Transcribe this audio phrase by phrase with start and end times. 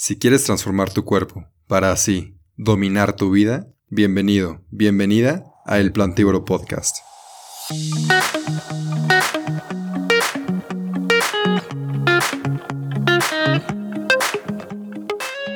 [0.00, 6.44] Si quieres transformar tu cuerpo para así dominar tu vida, bienvenido, bienvenida a El Plantívoro
[6.44, 6.98] Podcast.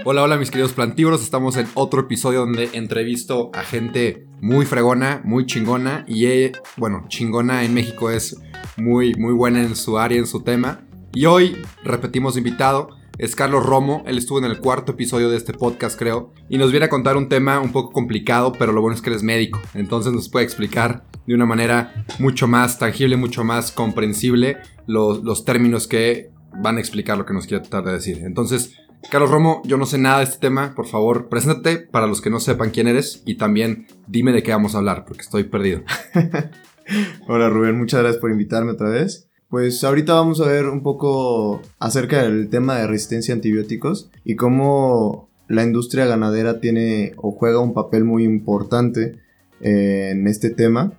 [0.04, 5.20] Hola, hola mis queridos plantívoros, estamos en otro episodio donde entrevisto a gente muy fregona,
[5.24, 8.36] muy chingona y eh, bueno, chingona en México es
[8.76, 10.80] muy, muy buena en su área, en su tema.
[11.14, 12.88] Y hoy repetimos invitado,
[13.18, 16.70] es Carlos Romo, él estuvo en el cuarto episodio de este podcast creo, y nos
[16.70, 19.22] viene a contar un tema un poco complicado, pero lo bueno es que él es
[19.22, 25.22] médico, entonces nos puede explicar de una manera mucho más tangible, mucho más comprensible los,
[25.22, 28.20] los términos que van a explicar lo que nos quiere tratar de decir.
[28.24, 28.76] Entonces,
[29.10, 32.30] Carlos Romo, yo no sé nada de este tema, por favor, preséntate para los que
[32.30, 35.82] no sepan quién eres y también dime de qué vamos a hablar, porque estoy perdido.
[37.28, 39.28] Hola Rubén, muchas gracias por invitarme otra vez.
[39.52, 44.34] Pues ahorita vamos a ver un poco acerca del tema de resistencia a antibióticos y
[44.34, 49.18] cómo la industria ganadera tiene o juega un papel muy importante
[49.60, 50.94] eh, en este tema.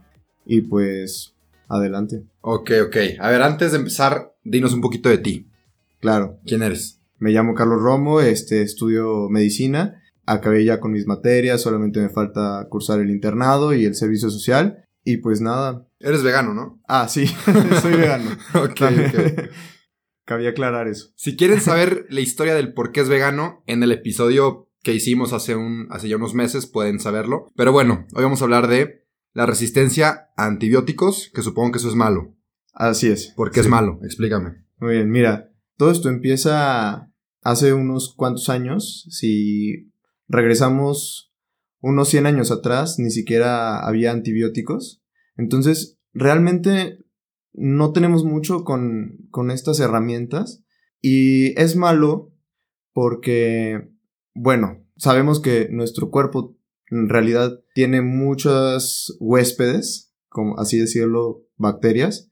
[0.46, 1.34] Y pues,
[1.68, 2.26] adelante.
[2.42, 2.96] Ok, ok.
[3.20, 5.48] A ver, antes de empezar, dinos un poquito de ti.
[6.00, 6.38] Claro.
[6.46, 7.02] ¿Quién eres?
[7.18, 10.00] Me llamo Carlos Romo, este, estudio medicina.
[10.28, 14.86] Acabé ya con mis materias, solamente me falta cursar el internado y el servicio social.
[15.04, 15.88] Y pues nada.
[16.00, 16.82] Eres vegano, ¿no?
[16.88, 17.28] Ah, sí,
[17.82, 18.32] soy vegano.
[18.54, 19.50] ok, ok.
[20.26, 21.12] Cabía aclarar eso.
[21.16, 25.34] Si quieren saber la historia del por qué es vegano, en el episodio que hicimos
[25.34, 27.48] hace, un, hace ya unos meses pueden saberlo.
[27.56, 31.90] Pero bueno, hoy vamos a hablar de la resistencia a antibióticos, que supongo que eso
[31.90, 32.36] es malo.
[32.74, 33.34] Así es.
[33.36, 34.00] ¿Por qué es malo?
[34.04, 34.64] Explícame.
[34.80, 39.08] Muy bien, mira, todo esto empieza hace unos cuantos años.
[39.10, 39.92] Si
[40.28, 41.33] regresamos
[41.84, 45.04] unos 100 años atrás, ni siquiera había antibióticos.
[45.36, 46.98] Entonces, realmente
[47.52, 50.64] no tenemos mucho con, con estas herramientas.
[51.02, 52.32] Y es malo
[52.94, 53.90] porque,
[54.34, 56.58] bueno, sabemos que nuestro cuerpo
[56.90, 62.32] en realidad tiene muchas huéspedes, como así decirlo, bacterias,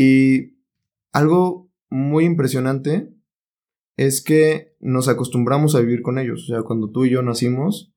[0.00, 0.56] Y
[1.10, 3.12] algo muy impresionante
[3.96, 6.44] es que nos acostumbramos a vivir con ellos.
[6.44, 7.92] O sea, cuando tú y yo nacimos,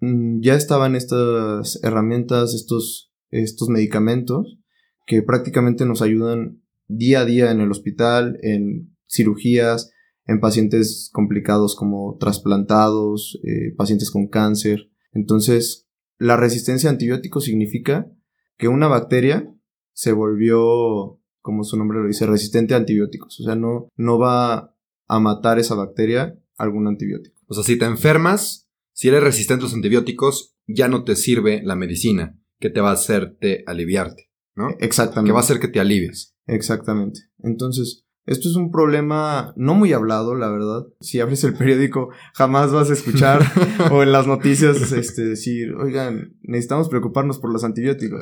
[0.00, 4.58] mm, ya estaban estas herramientas, estos, estos medicamentos
[5.06, 9.92] que prácticamente nos ayudan día a día en el hospital, en cirugías,
[10.26, 14.90] en pacientes complicados como trasplantados, eh, pacientes con cáncer.
[15.14, 15.88] Entonces,
[16.18, 18.10] la resistencia a antibióticos significa
[18.56, 19.52] que una bacteria
[19.92, 23.40] se volvió, como su nombre lo dice, resistente a antibióticos.
[23.40, 24.76] O sea, no, no va
[25.06, 27.40] a matar esa bacteria algún antibiótico.
[27.46, 31.62] O sea, si te enfermas, si eres resistente a los antibióticos, ya no te sirve
[31.62, 34.70] la medicina que te va a hacerte aliviarte, ¿no?
[34.80, 35.28] Exactamente.
[35.28, 36.34] Que va a hacer que te alivies.
[36.46, 37.20] Exactamente.
[37.38, 40.86] Entonces, esto es un problema no muy hablado, la verdad.
[41.00, 43.42] Si abres el periódico, jamás vas a escuchar
[43.92, 48.20] o en las noticias este, decir, oigan, necesitamos preocuparnos por los antibióticos.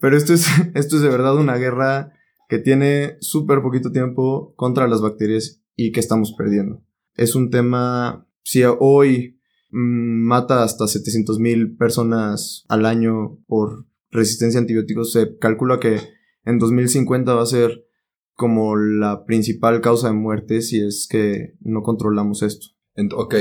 [0.00, 2.12] Pero esto es, esto es de verdad una guerra
[2.48, 6.82] que tiene súper poquito tiempo contra las bacterias y que estamos perdiendo.
[7.14, 9.40] Es un tema, si hoy
[9.70, 15.98] mm, mata hasta 700 mil personas al año por resistencia a antibióticos, se calcula que
[16.44, 17.86] en 2050 va a ser
[18.34, 22.68] como la principal causa de muerte si es que no controlamos esto.
[22.96, 23.34] Ent- ok.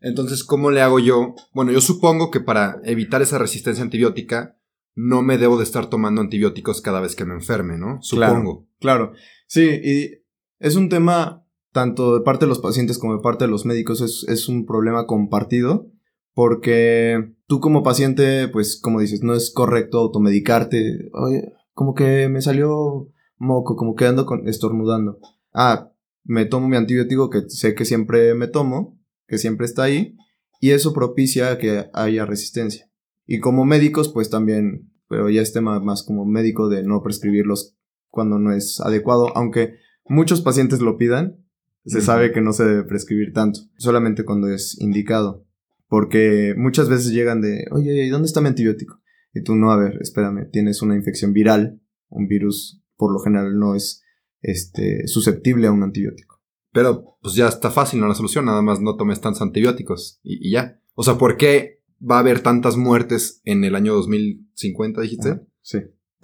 [0.00, 1.34] Entonces, ¿cómo le hago yo?
[1.52, 4.56] Bueno, yo supongo que para evitar esa resistencia antibiótica,
[4.94, 7.98] no me debo de estar tomando antibióticos cada vez que me enferme, ¿no?
[8.02, 8.66] Supongo.
[8.80, 9.12] Claro,
[9.46, 10.10] sí, y
[10.58, 14.00] es un tema tanto de parte de los pacientes como de parte de los médicos,
[14.00, 15.90] es, es un problema compartido,
[16.34, 22.40] porque tú como paciente, pues como dices, no es correcto automedicarte, oye, como que me
[22.42, 23.08] salió
[23.40, 25.18] moco, como que ando con, estornudando.
[25.52, 25.90] Ah,
[26.22, 30.16] me tomo mi antibiótico que sé que siempre me tomo, que siempre está ahí,
[30.60, 32.88] y eso propicia que haya resistencia.
[33.26, 37.76] Y como médicos, pues también, pero ya es tema más como médico de no prescribirlos
[38.10, 41.44] cuando no es adecuado, aunque muchos pacientes lo pidan,
[41.86, 45.46] se sabe que no se debe prescribir tanto, solamente cuando es indicado.
[45.88, 49.00] Porque muchas veces llegan de, oye, ¿y dónde está mi antibiótico?
[49.32, 53.58] Y tú, no, a ver, espérame, tienes una infección viral, un virus por lo general
[53.58, 54.04] no es
[54.42, 56.40] este, susceptible a un antibiótico.
[56.72, 60.52] Pero pues ya está fácil, la solución, nada más no tomes tantos antibióticos y, y
[60.52, 60.80] ya.
[60.94, 65.40] O sea, ¿por qué va a haber tantas muertes en el año 2050, dijiste?
[65.62, 65.78] Sí.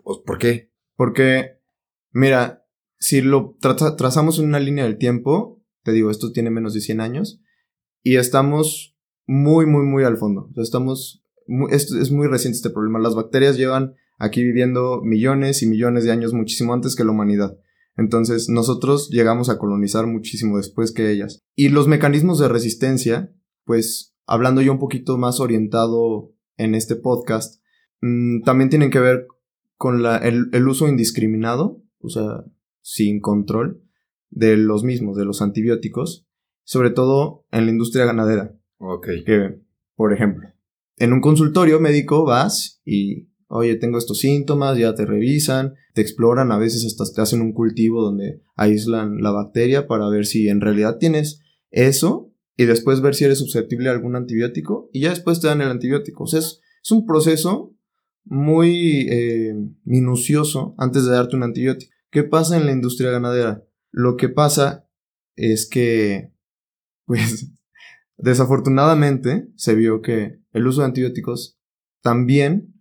[0.05, 0.71] Pues, ¿Por qué?
[0.95, 1.59] Porque,
[2.13, 2.65] mira,
[2.99, 6.81] si lo traza- trazamos en una línea del tiempo, te digo, esto tiene menos de
[6.81, 7.41] 100 años,
[8.03, 8.97] y estamos
[9.27, 10.49] muy, muy, muy al fondo.
[10.51, 12.99] O sea, estamos, muy- es, es muy reciente este problema.
[13.01, 17.59] Las bacterias llevan aquí viviendo millones y millones de años, muchísimo antes que la humanidad.
[17.97, 21.41] Entonces, nosotros llegamos a colonizar muchísimo después que ellas.
[21.55, 23.33] Y los mecanismos de resistencia,
[23.65, 27.63] pues, hablando yo un poquito más orientado en este podcast,
[28.03, 29.27] mm, también tienen que ver
[29.77, 32.45] con la, el, el uso indiscriminado, o sea,
[32.83, 33.83] sin control,
[34.31, 36.27] de los mismos, de los antibióticos,
[36.65, 38.55] sobre todo en la industria ganadera.
[38.79, 39.09] Ok.
[39.25, 39.61] Que,
[39.95, 40.49] por ejemplo,
[40.97, 46.53] en un consultorio médico vas y, oye, tengo estos síntomas, ya te revisan, te exploran,
[46.53, 50.61] a veces hasta te hacen un cultivo donde aíslan la bacteria para ver si en
[50.61, 51.41] realidad tienes
[51.71, 55.61] eso y después ver si eres susceptible a algún antibiótico y ya después te dan
[55.61, 56.25] el antibiótico.
[56.25, 57.75] O sea, es, un proceso
[58.25, 59.55] muy eh,
[59.85, 61.93] minucioso antes de darte un antibiótico.
[62.11, 63.65] ¿Qué pasa en la industria ganadera?
[63.91, 64.89] Lo que pasa
[65.35, 66.33] es que,
[67.05, 67.53] pues,
[68.17, 71.59] desafortunadamente se vio que el uso de antibióticos
[72.03, 72.76] también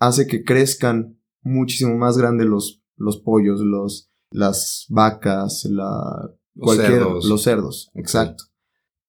[0.00, 6.92] hace que crezcan muchísimo más grandes los, los pollos, los, las vacas, la, Los cualquier-
[6.98, 7.24] cerdos.
[7.26, 8.44] los cerdos, exacto.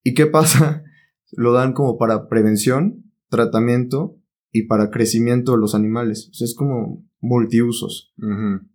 [0.03, 0.83] ¿Y qué pasa?
[1.31, 4.17] Lo dan como para prevención, tratamiento
[4.51, 6.27] y para crecimiento de los animales.
[6.29, 8.13] O sea, es como multiusos.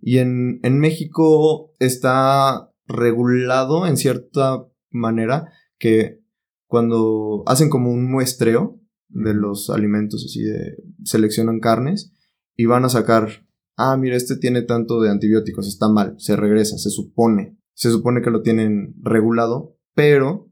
[0.00, 6.20] Y en, en México está regulado en cierta manera que
[6.66, 12.12] cuando hacen como un muestreo de los alimentos, así de seleccionan carnes
[12.56, 16.79] y van a sacar, ah, mira, este tiene tanto de antibióticos, está mal, se regresa,
[16.79, 20.50] se supone, se supone que lo tienen regulado, pero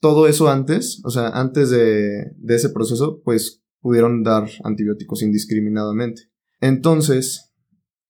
[0.00, 6.22] todo eso antes, o sea, antes de, de ese proceso, pues pudieron dar antibióticos indiscriminadamente.
[6.60, 7.52] Entonces,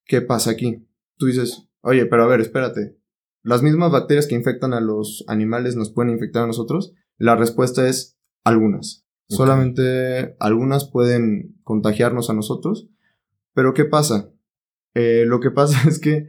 [0.05, 0.87] ¿qué pasa aquí?
[1.17, 2.99] Tú dices, oye, pero a ver, espérate.
[3.43, 6.95] ¿Las mismas bacterias que infectan a los animales nos pueden infectar a nosotros?
[7.19, 9.04] La respuesta es algunas.
[9.37, 12.89] Solamente algunas pueden contagiarnos a nosotros.
[13.55, 14.31] Pero ¿qué pasa?
[14.95, 16.29] Eh, lo que pasa es que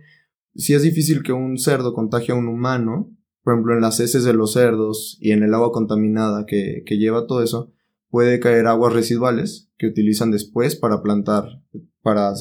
[0.56, 3.12] si es difícil que un cerdo contagie a un humano,
[3.44, 6.98] por ejemplo, en las heces de los cerdos y en el agua contaminada que, que
[6.98, 7.74] lleva todo eso,
[8.10, 11.62] puede caer aguas residuales que utilizan después para plantar,
[12.02, 12.34] para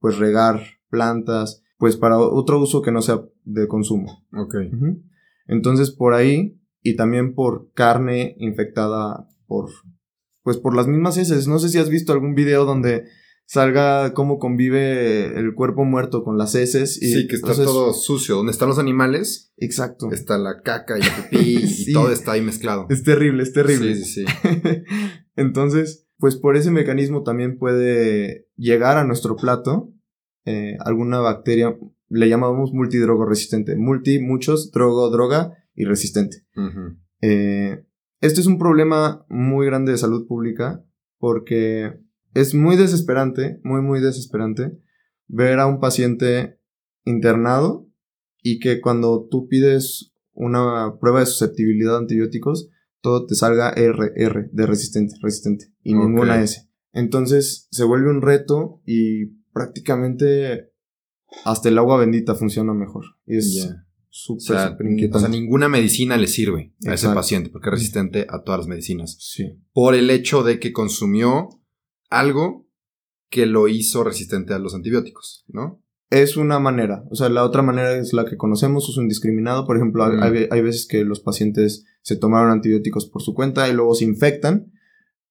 [0.00, 4.26] pues regar plantas, pues para otro uso que no sea de consumo.
[4.32, 4.56] Ok.
[5.46, 9.70] Entonces por ahí y también por carne infectada por
[10.50, 11.46] pues por las mismas heces.
[11.46, 13.04] No sé si has visto algún video donde
[13.46, 17.92] salga cómo convive el cuerpo muerto con las heces y sí, que está entonces- todo
[17.92, 18.34] sucio.
[18.34, 20.10] Donde están los animales, exacto.
[20.10, 21.90] está la caca y el pipí Sí.
[21.90, 22.86] y todo está ahí mezclado.
[22.90, 23.94] Es terrible, es terrible.
[23.94, 24.82] Sí, sí, sí.
[25.36, 29.92] Entonces, pues por ese mecanismo también puede llegar a nuestro plato
[30.46, 33.76] eh, alguna bacteria, le llamamos multidrogo resistente.
[33.76, 36.44] Multi, muchos, drogo, droga y resistente.
[37.20, 37.84] Eh,
[38.20, 40.84] este es un problema muy grande de salud pública
[41.18, 41.98] porque
[42.34, 44.78] es muy desesperante, muy, muy desesperante
[45.26, 46.58] ver a un paciente
[47.04, 47.88] internado
[48.42, 54.12] y que cuando tú pides una prueba de susceptibilidad a antibióticos, todo te salga R,
[54.16, 56.68] R de resistente, resistente y ninguna S.
[56.92, 60.72] Entonces se vuelve un reto y prácticamente
[61.44, 63.04] hasta el agua bendita funciona mejor.
[63.26, 63.74] Y es
[64.10, 65.20] O súper, sea, súper o inquietante.
[65.20, 69.16] sea, ninguna medicina le sirve a ese paciente porque es resistente a todas las medicinas.
[69.20, 69.52] Sí.
[69.72, 71.48] Por el hecho de que consumió
[72.10, 72.68] algo
[73.28, 75.82] que lo hizo resistente a los antibióticos, ¿no?
[76.10, 77.04] Es una manera.
[77.10, 79.64] O sea, la otra manera es la que conocemos, uso indiscriminado.
[79.64, 80.22] Por ejemplo, Mm.
[80.24, 84.06] hay, hay veces que los pacientes se tomaron antibióticos por su cuenta y luego se
[84.06, 84.72] infectan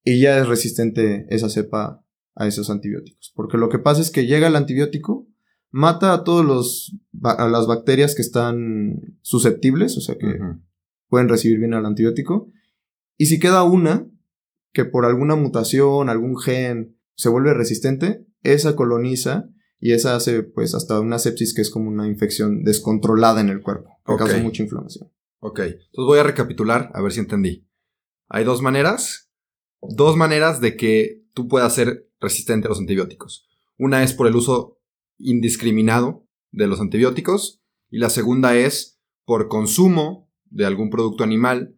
[0.06, 2.06] y ya es resistente esa cepa
[2.36, 3.34] a esos antibióticos.
[3.36, 5.28] Porque lo que pasa es que llega el antibiótico,
[5.72, 10.40] mata a todos los a las bacterias que están susceptibles, o sea que
[11.08, 12.52] pueden recibir bien el antibiótico.
[13.18, 14.08] Y si queda una
[14.72, 19.50] que por alguna mutación, algún gen se vuelve resistente, esa coloniza
[19.80, 23.62] y esa hace pues hasta una sepsis que es como una infección descontrolada en el
[23.62, 25.12] cuerpo, que causa mucha inflamación.
[25.40, 27.68] Ok, entonces voy a recapitular a ver si entendí.
[28.28, 29.32] Hay dos maneras,
[29.82, 33.48] dos maneras de que tú puedas ser resistente a los antibióticos.
[33.78, 34.79] Una es por el uso
[35.20, 41.76] indiscriminado de los antibióticos y la segunda es por consumo de algún producto animal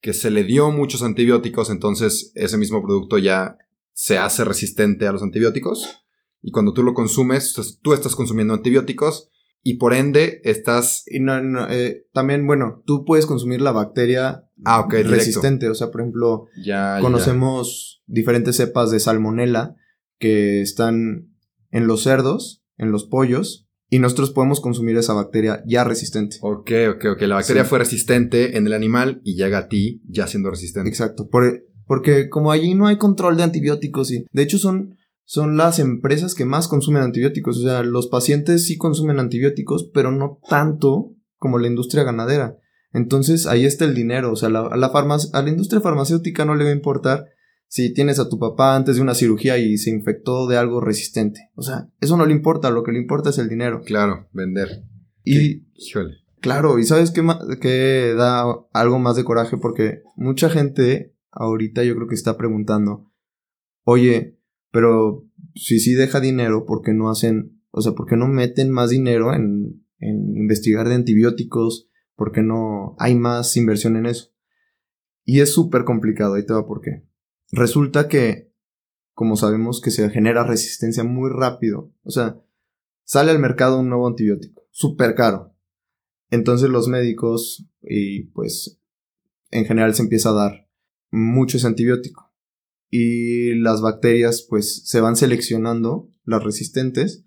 [0.00, 3.56] que se le dio muchos antibióticos, entonces ese mismo producto ya
[3.92, 6.04] se hace resistente a los antibióticos.
[6.42, 9.30] Y cuando tú lo consumes, tú estás consumiendo antibióticos
[9.62, 11.04] y por ende estás...
[11.06, 15.68] Y no, no, eh, también, bueno, tú puedes consumir la bacteria ah, resistente.
[15.68, 19.76] O sea, por ejemplo, ya, conocemos diferentes cepas de salmonela
[20.18, 21.28] que están
[21.70, 26.38] en los cerdos, en los pollos, y nosotros podemos consumir esa bacteria ya resistente.
[26.40, 27.22] Ok, ok, ok.
[27.22, 30.88] La bacteria fue resistente en el animal y llega a ti ya siendo resistente.
[30.88, 31.28] Exacto.
[31.86, 36.34] porque como allí no hay control de antibióticos y de hecho son son las empresas
[36.34, 37.58] que más consumen antibióticos.
[37.58, 42.56] O sea, los pacientes sí consumen antibióticos, pero no tanto como la industria ganadera.
[42.92, 44.32] Entonces ahí está el dinero.
[44.32, 47.26] O sea, la, la a la industria farmacéutica no le va a importar
[47.72, 51.48] si tienes a tu papá antes de una cirugía y se infectó de algo resistente.
[51.54, 53.80] O sea, eso no le importa, lo que le importa es el dinero.
[53.80, 54.84] Claro, vender.
[55.24, 55.62] Y,
[56.42, 57.26] claro, y sabes qué,
[57.62, 63.10] qué da algo más de coraje porque mucha gente ahorita yo creo que está preguntando,
[63.84, 64.38] oye,
[64.70, 68.70] pero si sí deja dinero, ¿por qué no hacen, o sea, por qué no meten
[68.70, 71.88] más dinero en, en investigar de antibióticos?
[72.16, 74.28] ¿Por qué no hay más inversión en eso?
[75.24, 77.10] Y es súper complicado, ahí te va por qué.
[77.52, 78.50] Resulta que,
[79.12, 82.40] como sabemos que se genera resistencia muy rápido, o sea,
[83.04, 85.54] sale al mercado un nuevo antibiótico, súper caro.
[86.30, 88.80] Entonces los médicos y pues
[89.50, 90.68] en general se empieza a dar
[91.10, 92.32] mucho ese antibiótico
[92.88, 97.24] y las bacterias pues se van seleccionando, las resistentes,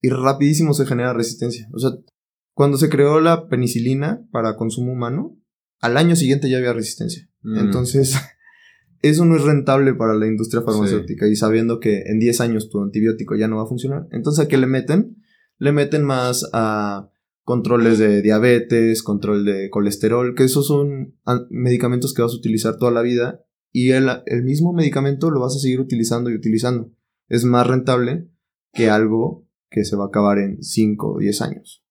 [0.00, 1.68] y rapidísimo se genera resistencia.
[1.72, 1.90] O sea,
[2.52, 5.36] cuando se creó la penicilina para consumo humano,
[5.80, 7.28] al año siguiente ya había resistencia.
[7.42, 7.58] Mm.
[7.58, 8.14] Entonces,
[9.02, 12.82] eso no es rentable para la industria farmacéutica y sabiendo que en 10 años tu
[12.82, 14.06] antibiótico ya no va a funcionar.
[14.10, 15.16] Entonces, ¿a qué le meten?
[15.58, 17.10] Le meten más a
[17.44, 21.14] controles de diabetes, control de colesterol, que esos son
[21.48, 23.40] medicamentos que vas a utilizar toda la vida
[23.72, 24.08] y el,
[24.42, 26.90] mismo medicamento lo vas a seguir utilizando y utilizando.
[27.28, 28.28] Es más rentable
[28.72, 31.84] que algo que se va a acabar en 5 o 10 años.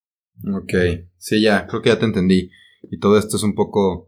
[0.54, 0.74] Ok,
[1.16, 2.50] sí, ya, creo que ya te entendí.
[2.90, 4.07] Y todo esto es un poco,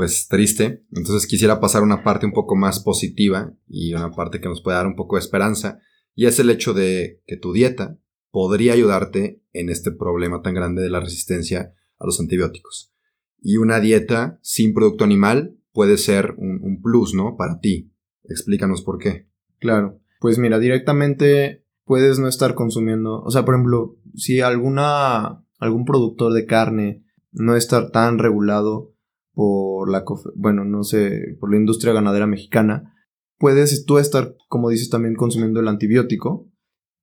[0.00, 0.82] pues, triste.
[0.92, 4.78] Entonces quisiera pasar una parte un poco más positiva y una parte que nos puede
[4.78, 5.78] dar un poco de esperanza.
[6.14, 7.98] Y es el hecho de que tu dieta
[8.30, 12.94] podría ayudarte en este problema tan grande de la resistencia a los antibióticos.
[13.42, 17.36] Y una dieta sin producto animal puede ser un, plus, ¿no?
[17.36, 17.92] Para ti.
[18.24, 19.28] Explícanos por qué.
[19.58, 20.00] Claro.
[20.18, 26.32] Pues mira, directamente puedes no estar consumiendo, o sea, por ejemplo, si alguna algún productor
[26.32, 28.94] de carne no está tan regulado
[29.32, 32.94] por la bueno, no sé, por la industria ganadera mexicana,
[33.38, 36.50] puedes tú estar, como dices, también consumiendo el antibiótico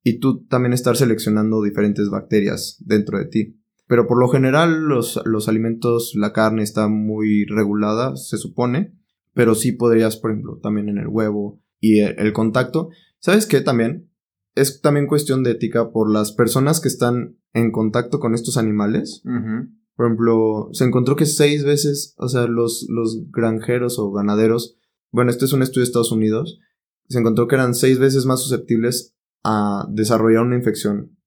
[0.03, 3.59] y tú también estar seleccionando diferentes bacterias dentro de ti.
[3.87, 8.93] Pero por lo general los, los alimentos, la carne está muy regulada, se supone.
[9.33, 12.89] Pero sí podrías, por ejemplo, también en el huevo y el, contacto.
[13.19, 14.09] ¿Sabes qué también?
[14.55, 19.21] Es también cuestión de ética por las personas que están en contacto con estos animales.
[19.97, 24.77] Por ejemplo, se encontró que seis veces, o sea, los, los granjeros o ganaderos,
[25.11, 26.59] bueno, este es un estudio de Estados Unidos,
[27.09, 31.17] se encontró que eran seis veces más susceptibles a desarrollar una infección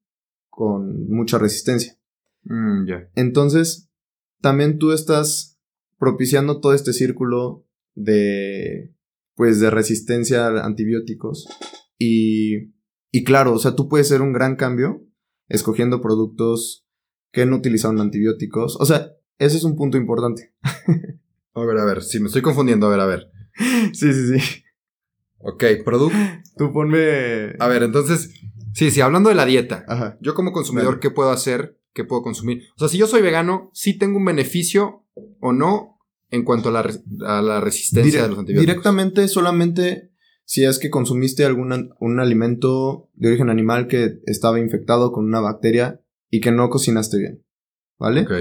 [0.49, 1.99] con mucha resistencia.
[2.45, 2.87] Mm,
[3.17, 3.91] Entonces,
[4.41, 5.59] también tú estás
[5.99, 8.95] propiciando todo este círculo de,
[9.35, 11.49] pues, de resistencia a antibióticos.
[11.99, 12.73] Y,
[13.11, 15.05] y claro, o sea, tú puedes ser un gran cambio
[15.49, 16.87] escogiendo productos
[17.33, 18.77] que no utilizaron antibióticos.
[18.81, 20.53] O sea, ese es un punto importante.
[21.55, 23.31] a ver, a ver, si me estoy confundiendo, a ver, a ver.
[23.93, 24.63] Sí, sí, sí.
[25.39, 26.17] Ok, producto.
[26.57, 27.55] Tú ponme.
[27.59, 28.31] A ver, entonces,
[28.75, 30.19] sí, sí, hablando de la dieta.
[30.21, 32.63] Yo como consumidor, ¿qué puedo hacer que puedo consumir.
[32.77, 35.05] O sea, si yo soy vegano, sí tengo un beneficio
[35.41, 35.99] o no
[36.31, 38.67] en cuanto a la, resistencia de los antibióticos.
[38.67, 40.13] Directamente, solamente
[40.45, 45.41] si es que consumiste algún un alimento de origen animal que estaba infectado con una
[45.41, 47.45] bacteria y que no cocinaste bien.
[47.99, 48.23] ¿Vale?
[48.23, 48.33] Ok.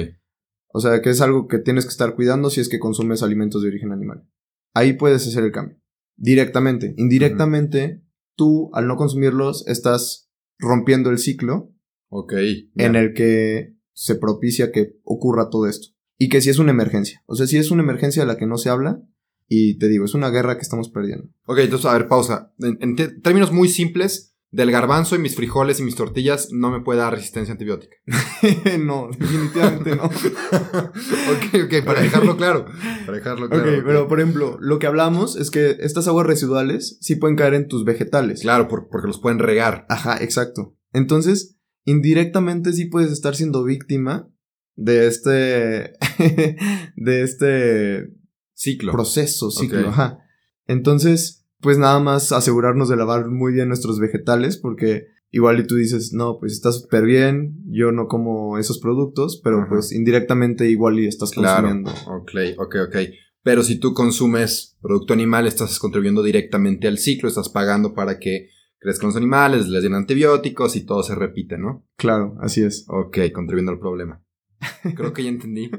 [0.72, 3.62] O sea, que es algo que tienes que estar cuidando si es que consumes alimentos
[3.62, 4.28] de origen animal.
[4.74, 5.82] Ahí puedes hacer el cambio.
[6.16, 6.94] Directamente.
[6.98, 8.04] Indirectamente,
[8.36, 10.30] tú al no consumirlos estás
[10.60, 11.74] rompiendo el ciclo
[12.10, 12.34] Ok.
[12.76, 15.90] En el que se propicia que ocurra todo esto.
[16.18, 17.24] Y que si es una emergencia.
[17.28, 19.02] O sea, si es una emergencia de la que no se habla,
[19.48, 21.30] y te digo, es una guerra que estamos perdiendo.
[21.46, 22.54] Ok, entonces, a ver, pausa.
[22.60, 27.00] En, términos muy simples, del garbanzo y mis frijoles y mis tortillas no me puede
[27.00, 27.96] dar resistencia antibiótica.
[28.80, 30.04] no, definitivamente no.
[30.06, 32.66] ok, ok, para dejarlo claro.
[33.06, 33.64] Para dejarlo claro.
[33.64, 37.54] Ok, pero por ejemplo, lo que hablamos es que estas aguas residuales sí pueden caer
[37.54, 38.42] en tus vegetales.
[38.42, 39.86] Claro, porque los pueden regar.
[39.88, 40.76] Ajá, exacto.
[40.94, 44.30] Entonces, indirectamente sí puedes estar siendo víctima
[44.76, 45.94] de este,
[46.96, 48.08] de este
[48.54, 48.92] Ciclo.
[48.94, 50.20] proceso, ciclo, ajá.
[50.66, 55.76] Entonces, pues nada más asegurarnos de lavar muy bien nuestros vegetales, porque igual y tú
[55.76, 59.70] dices, no, pues está súper bien, yo no como esos productos, pero Ajá.
[59.70, 61.68] pues indirectamente igual y estás Claro.
[61.68, 61.92] consumiendo.
[62.12, 62.96] Ok, ok, ok.
[63.44, 68.50] Pero si tú consumes producto animal, estás contribuyendo directamente al ciclo, estás pagando para que
[68.80, 71.86] crezcan los animales, les den antibióticos y todo se repite, ¿no?
[71.98, 72.86] Claro, así es.
[72.90, 74.24] Ok, contribuyendo al problema.
[74.96, 75.70] Creo que ya entendí.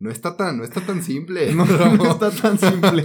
[0.00, 1.52] No está tan, no está tan simple.
[1.54, 3.04] No, no está tan simple.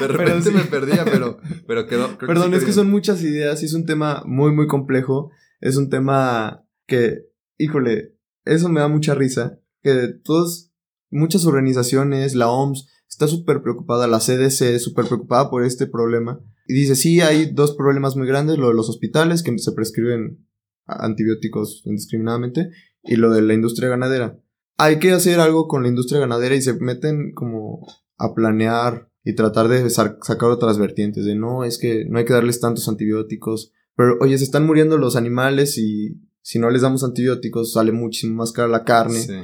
[0.00, 0.56] De repente sí.
[0.56, 2.18] me perdía, pero, pero quedó.
[2.18, 5.30] Perdón, es que son muchas ideas y es un tema muy, muy complejo.
[5.60, 7.26] Es un tema que,
[7.56, 9.58] híjole, eso me da mucha risa.
[9.82, 10.72] Que todos,
[11.10, 16.40] muchas organizaciones, la OMS, está súper preocupada, la CDC, súper preocupada por este problema.
[16.66, 20.46] Y dice, sí, hay dos problemas muy grandes, lo de los hospitales, que se prescriben
[20.86, 22.70] antibióticos indiscriminadamente,
[23.02, 24.38] y lo de la industria ganadera.
[24.78, 29.34] Hay que hacer algo con la industria ganadera y se meten como a planear y
[29.34, 32.88] tratar de sa- sacar otras vertientes de no, es que no hay que darles tantos
[32.88, 37.92] antibióticos, pero oye, se están muriendo los animales y si no les damos antibióticos sale
[37.92, 39.20] muchísimo más cara la carne.
[39.20, 39.34] Sí.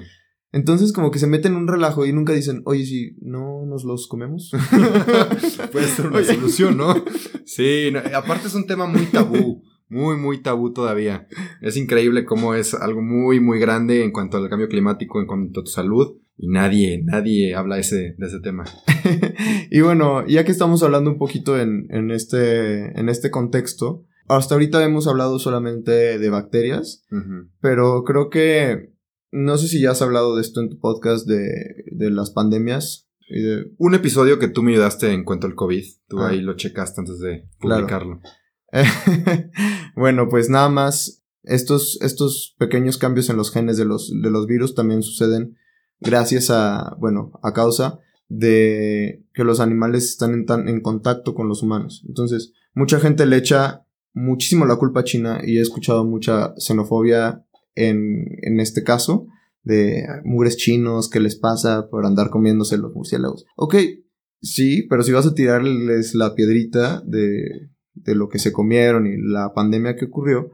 [0.52, 3.82] Entonces como que se meten en un relajo y nunca dicen, oye, si no nos
[3.84, 4.52] los comemos.
[5.72, 6.26] Puede ser una Oye.
[6.34, 6.94] solución, ¿no?
[7.46, 11.26] Sí, no, aparte es un tema muy tabú, muy, muy tabú todavía.
[11.60, 15.60] Es increíble cómo es algo muy, muy grande en cuanto al cambio climático, en cuanto
[15.60, 18.64] a tu salud, y nadie, nadie habla ese, de ese tema.
[19.70, 24.54] y bueno, ya que estamos hablando un poquito en, en, este, en este contexto, hasta
[24.54, 27.04] ahorita hemos hablado solamente de bacterias,
[27.60, 28.94] pero creo que
[29.30, 31.48] no sé si ya has hablado de esto en tu podcast de,
[31.92, 33.08] de las pandemias.
[33.28, 36.28] y de- Un episodio que tú me ayudaste en cuanto al COVID, tú Ah.
[36.30, 38.20] ahí lo checaste antes de Claro.
[39.96, 44.46] bueno, pues nada más, estos, estos pequeños cambios en los genes de los, de los
[44.46, 45.56] virus también suceden
[46.00, 51.48] gracias a, bueno, a causa de que los animales están en, tan, en contacto con
[51.48, 52.04] los humanos.
[52.08, 57.44] Entonces, mucha gente le echa muchísimo la culpa a China y he escuchado mucha xenofobia
[57.74, 59.26] en, en este caso
[59.62, 63.46] de mugres chinos, ¿qué les pasa por andar comiéndose los murciélagos?
[63.56, 63.76] Ok,
[64.42, 69.16] sí, pero si vas a tirarles la piedrita de, de lo que se comieron y
[69.16, 70.50] la pandemia que ocurrió,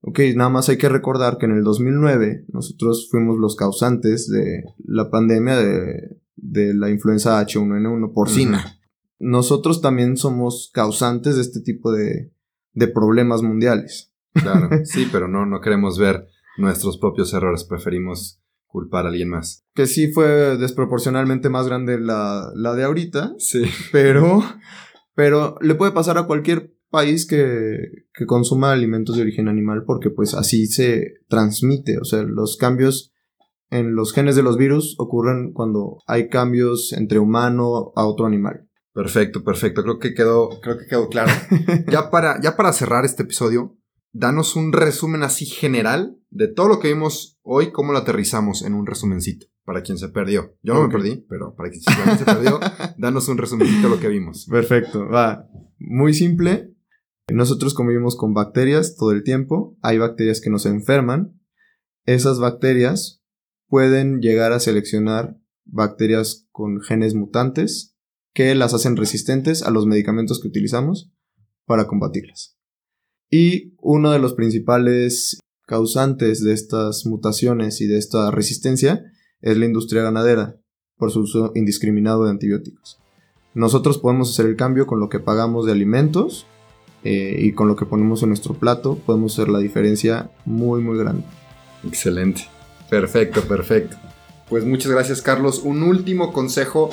[0.00, 4.64] ok, nada más hay que recordar que en el 2009 nosotros fuimos los causantes de
[4.84, 8.78] la pandemia de, de la influenza H1N1 porcina.
[9.18, 12.32] Nosotros también somos causantes de este tipo de,
[12.72, 14.12] de problemas mundiales.
[14.34, 16.26] Claro, sí, pero no, no queremos ver
[16.58, 19.64] nuestros propios errores, preferimos culpar a alguien más.
[19.74, 23.62] Que sí fue desproporcionalmente más grande la, la de ahorita, Sí.
[23.92, 24.42] pero,
[25.14, 27.76] pero le puede pasar a cualquier país que,
[28.14, 33.12] que consuma alimentos de origen animal porque pues así se transmite, o sea, los cambios
[33.68, 38.68] en los genes de los virus ocurren cuando hay cambios entre humano a otro animal.
[38.92, 39.82] Perfecto, perfecto.
[39.82, 41.32] Creo que quedó, creo que quedó claro.
[41.90, 43.76] ya para, ya para cerrar este episodio,
[44.12, 48.74] danos un resumen así general de todo lo que vimos hoy, cómo lo aterrizamos en
[48.74, 49.46] un resumencito.
[49.64, 50.54] Para quien se perdió.
[50.62, 52.60] Yo no me perdí, pero para quien se perdió,
[52.98, 54.46] danos un resumencito de lo que vimos.
[54.48, 55.48] Perfecto, va.
[55.78, 56.73] Muy simple.
[57.32, 59.76] Nosotros convivimos con bacterias todo el tiempo.
[59.82, 61.40] Hay bacterias que nos enferman.
[62.04, 63.22] Esas bacterias
[63.68, 67.96] pueden llegar a seleccionar bacterias con genes mutantes
[68.34, 71.12] que las hacen resistentes a los medicamentos que utilizamos
[71.64, 72.58] para combatirlas.
[73.30, 79.02] Y uno de los principales causantes de estas mutaciones y de esta resistencia
[79.40, 80.60] es la industria ganadera
[80.96, 82.98] por su uso indiscriminado de antibióticos.
[83.54, 86.46] Nosotros podemos hacer el cambio con lo que pagamos de alimentos
[87.04, 88.96] eh, y con lo que ponemos en nuestro plato.
[88.96, 91.24] Podemos hacer la diferencia muy, muy grande.
[91.86, 92.48] Excelente.
[92.88, 93.96] Perfecto, perfecto.
[94.48, 95.60] Pues muchas gracias, Carlos.
[95.64, 96.90] Un último consejo,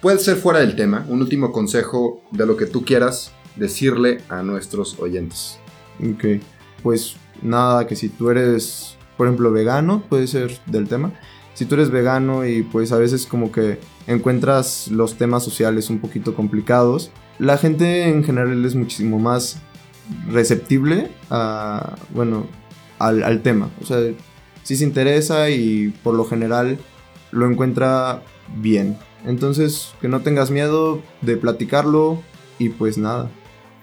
[0.00, 4.42] puede ser fuera del tema, un último consejo de lo que tú quieras decirle a
[4.42, 5.58] nuestros oyentes.
[6.00, 6.42] Ok.
[6.82, 11.12] Pues nada, que si tú eres, por ejemplo, vegano, puede ser del tema.
[11.54, 16.00] Si tú eres vegano y pues a veces como que encuentras los temas sociales un
[16.00, 19.60] poquito complicados, la gente en general es muchísimo más
[20.28, 22.46] receptible a, bueno,
[22.98, 23.70] al, al tema.
[23.80, 23.98] O sea,
[24.62, 26.78] sí se interesa y por lo general
[27.30, 28.22] lo encuentra
[28.56, 28.98] bien.
[29.24, 32.20] Entonces, que no tengas miedo de platicarlo
[32.58, 33.30] y pues nada,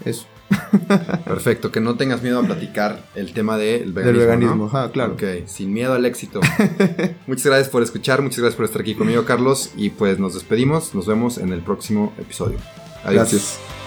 [0.06, 0.26] eso.
[1.26, 4.04] Perfecto, que no tengas miedo a platicar el tema del veganismo.
[4.04, 4.66] Del veganismo, ¿no?
[4.66, 5.14] ajá, claro.
[5.14, 6.40] Ok, sin miedo al éxito.
[7.28, 9.72] muchas gracias por escuchar, muchas gracias por estar aquí conmigo, Carlos.
[9.76, 12.58] Y pues nos despedimos, nos vemos en el próximo episodio.
[13.04, 13.32] Adiós.
[13.32, 13.81] Gracias.